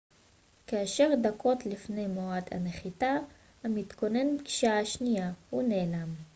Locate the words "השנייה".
4.79-5.31